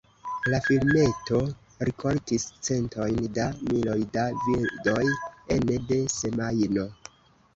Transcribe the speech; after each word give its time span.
La 0.51 0.59
filmeto 0.67 1.41
rikoltis 1.89 2.45
centojn 2.69 3.19
da 3.37 3.45
miloj 3.69 3.97
da 4.15 4.23
vidoj 4.47 5.03
ene 5.57 5.77
de 5.93 6.01
semajno. 6.17 6.87